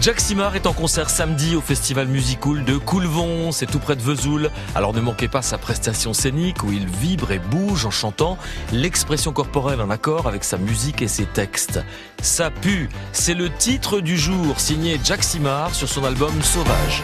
Jack 0.00 0.18
Simard 0.18 0.56
est 0.56 0.66
en 0.66 0.72
concert 0.72 1.10
samedi 1.10 1.54
au 1.54 1.60
festival 1.60 2.08
musical 2.08 2.64
de 2.64 2.78
Coulvon, 2.78 3.52
c'est 3.52 3.66
tout 3.66 3.78
près 3.78 3.96
de 3.96 4.00
Vesoul. 4.00 4.50
Alors 4.74 4.94
ne 4.94 5.00
manquez 5.00 5.28
pas 5.28 5.42
sa 5.42 5.58
prestation 5.58 6.14
scénique 6.14 6.64
où 6.64 6.72
il 6.72 6.86
vibre 6.86 7.32
et 7.32 7.38
bouge 7.38 7.84
en 7.84 7.90
chantant 7.90 8.38
l'expression 8.72 9.34
corporelle 9.34 9.82
en 9.82 9.90
accord 9.90 10.26
avec 10.26 10.42
sa 10.42 10.56
musique 10.56 11.02
et 11.02 11.08
ses 11.08 11.26
textes. 11.26 11.80
Ça 12.22 12.50
pue, 12.50 12.88
c'est 13.12 13.34
le 13.34 13.50
titre 13.50 14.00
du 14.00 14.16
jour 14.16 14.58
signé 14.58 14.98
Jack 15.04 15.22
Simard 15.22 15.74
sur 15.74 15.88
son 15.88 16.02
album 16.02 16.32
Sauvage. 16.42 17.02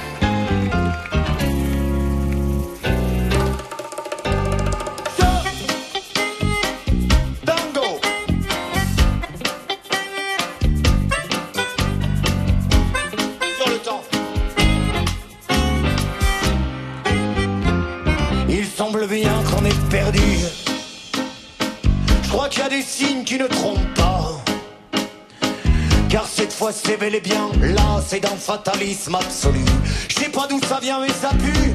C'est 26.73 26.97
bel 26.97 27.15
et 27.15 27.21
bien 27.21 27.51
là, 27.61 28.01
c'est 28.07 28.21
d'un 28.21 28.37
fatalisme 28.37 29.15
absolu. 29.15 29.65
Je 30.09 30.15
sais 30.15 30.29
pas 30.29 30.47
d'où 30.49 30.61
ça 30.69 30.79
vient, 30.81 31.01
mais 31.01 31.09
ça 31.09 31.31
pue. 31.31 31.75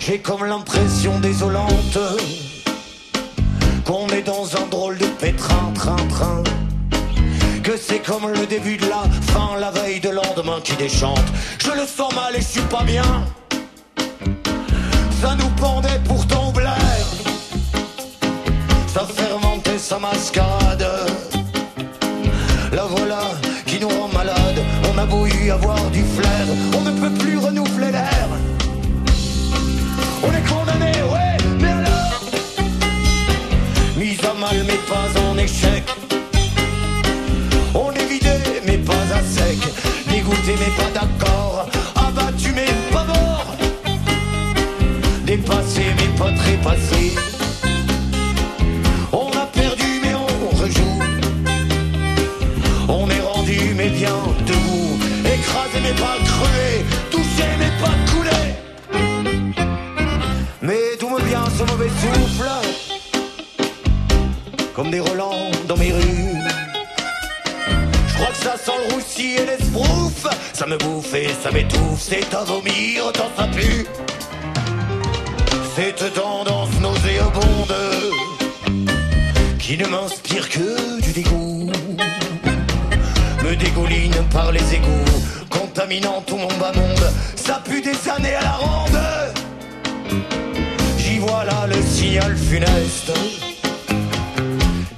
J'ai 0.00 0.18
comme 0.18 0.44
l'impression 0.44 1.18
désolante 1.20 1.98
qu'on 3.84 4.06
est 4.08 4.22
dans 4.22 4.56
un 4.56 4.66
drôle 4.68 4.98
de 4.98 5.06
pétrin, 5.06 5.72
train, 5.74 5.96
train. 6.08 6.42
Que 7.62 7.76
c'est 7.76 8.00
comme 8.00 8.28
le 8.28 8.46
début 8.46 8.76
de 8.76 8.86
la 8.86 9.04
fin, 9.32 9.56
la 9.58 9.70
veille 9.70 10.00
de 10.00 10.10
lendemain 10.10 10.60
qui 10.62 10.74
déchante. 10.74 11.24
Je 11.58 11.70
le 11.70 11.86
sens 11.86 12.12
mal 12.14 12.34
et 12.34 12.40
je 12.40 12.46
suis 12.46 12.60
pas 12.62 12.82
bien. 12.82 13.04
Ça 15.20 15.36
nous 15.36 15.50
pendait 15.60 16.00
pourtant 16.04 16.48
au 16.48 16.52
Ça 18.92 19.06
fermentait 19.06 19.78
sa 19.78 19.98
mascarade 19.98 20.86
la 22.72 22.84
voilà 22.84 23.20
qui 23.66 23.78
nous 23.80 23.88
rend 23.88 24.08
malade. 24.08 24.60
On 24.92 24.98
a 24.98 25.06
beau 25.06 25.26
y 25.26 25.50
avoir 25.50 25.90
du 25.90 26.02
flair, 26.02 26.46
on 26.76 26.80
ne 26.82 26.90
peut 27.00 27.14
plus 27.18 27.38
renouveler 27.38 27.90
l'air. 27.90 28.28
On 30.22 30.30
est 30.30 30.46
condamné, 30.48 30.92
ouais, 31.12 31.36
mais 31.60 31.68
alors? 31.68 32.20
Mise 33.96 34.20
à 34.24 34.34
mal, 34.34 34.64
mais 34.66 34.80
pas 34.88 35.20
en 35.20 35.38
échec. 35.38 35.84
On 37.74 37.92
est 37.92 38.06
vidé, 38.06 38.36
mais 38.66 38.78
pas 38.78 39.06
à 39.14 39.22
sec. 39.22 39.58
Dégoûté, 40.08 40.54
mais 40.60 40.72
pas 40.76 40.91
Mais 61.32 61.38
tout 61.38 61.44
me 61.44 61.46
vient 61.46 61.50
ce 61.56 61.62
mauvais 61.64 61.88
souffle, 61.88 62.50
comme 64.74 64.90
des 64.90 65.00
relents 65.00 65.50
dans 65.66 65.76
mes 65.76 65.92
rues. 65.92 66.36
Je 68.08 68.14
crois 68.14 68.26
que 68.28 68.36
ça 68.36 68.56
sent 68.56 68.72
le 68.88 68.94
roussi 68.94 69.36
et 69.36 69.46
l'esbrouf, 69.46 70.26
ça 70.52 70.66
me 70.66 70.76
bouffe 70.76 71.14
et 71.14 71.28
ça 71.42 71.50
m'étouffe, 71.50 72.00
c'est 72.00 72.34
à 72.34 72.44
vomir 72.44 73.12
tant 73.12 73.30
ça 73.36 73.46
pue. 73.48 73.86
Cette 75.74 76.12
tendance 76.14 76.68
nauséabonde 76.80 77.74
qui 79.58 79.78
ne 79.78 79.86
m'inspire 79.86 80.48
que 80.48 81.00
du 81.00 81.12
dégoût 81.12 81.70
me 83.44 83.56
dégouline 83.56 84.14
par 84.32 84.52
les 84.52 84.74
égouts 84.74 85.22
contaminant 85.48 86.22
tout 86.26 86.36
mon 86.36 86.52
bas 86.58 86.72
monde. 86.74 87.12
Ça 87.36 87.60
pue 87.64 87.80
des 87.80 87.96
années 88.10 88.34
à 88.34 88.42
la 88.42 88.52
ronde. 88.52 88.72
J'y 91.42 91.48
vois 91.48 91.60
là 91.60 91.66
le 91.66 91.82
signal 91.82 92.36
funeste 92.36 93.12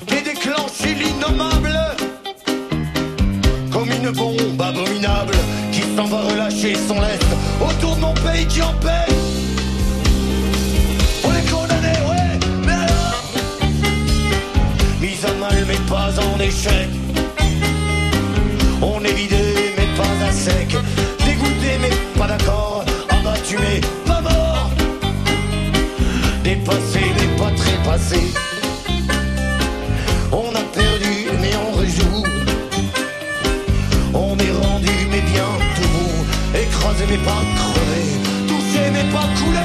qui 0.06 0.22
déclenché 0.22 0.94
l'innommable 0.94 1.78
comme 3.72 3.88
une 3.90 4.10
bombe 4.10 4.60
abominable 4.60 5.34
qui 5.72 5.82
s'en 5.96 6.04
va 6.04 6.20
relâcher 6.20 6.74
son 6.74 7.00
lest 7.00 7.24
autour 7.60 7.96
de 7.96 8.00
mon 8.00 8.14
pays 8.14 8.46
qui 8.46 8.60
en 8.60 8.74
paie. 8.74 9.12
On 11.24 11.32
est 11.32 11.50
condamné, 11.50 11.92
ouais, 12.10 12.38
mais 12.66 12.72
alors? 12.72 13.22
Mise 15.00 15.24
à 15.24 15.32
mal, 15.34 15.64
mais 15.66 15.78
pas 15.88 16.10
en 16.20 16.40
échec. 16.40 17.03
Dépassé 26.44 27.00
mais 27.16 27.36
pas 27.38 27.50
trépassé. 27.56 28.20
On 30.30 30.50
a 30.54 30.62
perdu 30.74 31.30
mais 31.40 31.52
on 31.56 31.72
rejoue. 31.72 32.22
On 34.12 34.36
est 34.36 34.52
rendu 34.52 34.92
mais 35.10 35.22
bien 35.22 35.50
tout 35.76 36.58
Écrasé 36.58 37.04
mais 37.08 37.16
pas 37.16 37.42
crevé. 37.56 38.02
Touché 38.46 38.90
mais 38.92 39.10
pas 39.10 39.26
coulé, 39.38 39.58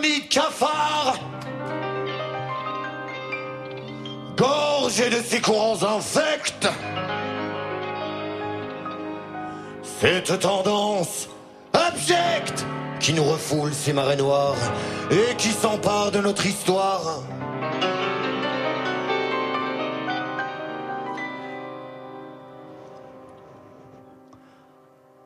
n'est-ce 0.00 0.58
pas? 0.58 1.14
Cette 10.00 10.40
tendance 10.40 11.28
abjecte 11.72 12.66
qui 13.00 13.12
nous 13.14 13.24
refoule 13.24 13.72
ces 13.72 13.92
marées 13.92 14.16
noires 14.16 14.56
et 15.10 15.34
qui 15.36 15.48
s'empare 15.48 16.10
de 16.10 16.20
notre 16.20 16.44
histoire. 16.46 17.22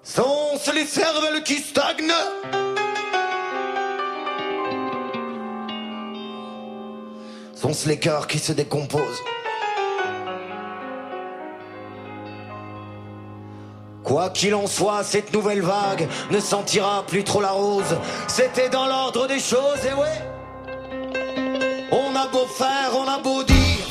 Sont-ce 0.03 0.73
les 0.73 0.87
cervelles 0.87 1.43
qui 1.43 1.59
stagnent 1.59 2.13
Sont-ce 7.65 7.89
les 7.89 7.97
cœurs 7.97 8.27
qui 8.27 8.39
se 8.39 8.53
décomposent 8.53 9.23
Quoi 14.03 14.29
qu'il 14.29 14.55
en 14.55 14.67
soit, 14.67 15.03
cette 15.03 15.33
nouvelle 15.33 15.63
vague 15.63 16.07
ne 16.31 16.41
sentira 16.41 17.07
plus 17.07 17.25
trop 17.25 17.41
la 17.41 17.53
rose. 17.53 17.97
C'était 18.29 18.69
dans 18.69 18.85
l'ordre 18.85 19.27
des 19.27 19.39
choses, 19.39 19.81
et 19.83 19.95
ouais. 19.95 20.21
On 21.91 22.15
a 22.15 22.27
beau 22.27 22.45
faire, 22.45 22.91
on 22.95 23.09
a 23.09 23.19
beau 23.21 23.43
dire. 23.45 23.87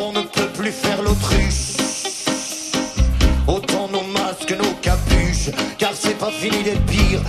On 0.00 0.10
ne 0.10 0.22
peut 0.22 0.48
plus 0.48 0.72
faire 0.72 1.00
l'autruche. 1.00 1.76
Autant 3.46 3.86
nos 3.86 4.02
masques, 4.02 4.50
nos 4.50 4.74
capuches, 4.82 5.50
car 5.78 5.92
c'est 5.94 6.18
pas 6.18 6.32
fini 6.32 6.64
d'être 6.64 6.84
pire. 6.86 7.20